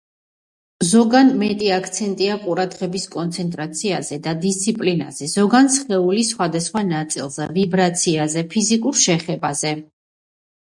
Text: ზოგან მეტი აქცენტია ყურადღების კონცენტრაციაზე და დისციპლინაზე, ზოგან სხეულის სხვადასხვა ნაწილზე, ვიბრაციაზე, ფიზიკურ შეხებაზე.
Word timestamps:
ზოგან 0.91 1.27
მეტი 1.41 1.67
აქცენტია 1.73 2.37
ყურადღების 2.45 3.05
კონცენტრაციაზე 3.15 4.17
და 4.27 4.33
დისციპლინაზე, 4.47 5.29
ზოგან 5.35 5.69
სხეულის 5.75 6.33
სხვადასხვა 6.35 6.83
ნაწილზე, 6.89 7.47
ვიბრაციაზე, 7.61 8.45
ფიზიკურ 8.57 8.99
შეხებაზე. 9.05 9.77